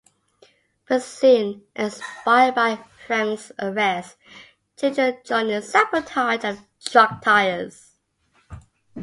[0.89, 4.17] But soon, inspired by Frank's arrest,
[4.75, 7.97] children join in the sabotage of truck tires.